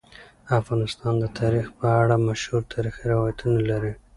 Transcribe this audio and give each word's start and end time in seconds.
افغانستان 0.59 1.13
د 1.19 1.25
تاریخ 1.39 1.67
په 1.79 1.87
اړه 2.01 2.15
مشهور 2.27 2.61
تاریخی 2.73 3.05
روایتونه 3.13 3.59
لري. 3.69 3.93